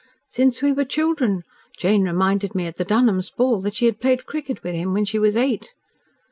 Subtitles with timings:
[0.25, 1.43] "Since we were children.
[1.77, 5.05] Jane reminded me at the Dunholms' ball that she had played cricket with him when
[5.05, 5.75] she was eight."